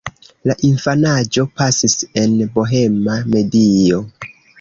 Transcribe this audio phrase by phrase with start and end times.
[0.51, 4.01] La infanaĝo pasis en bohema medio.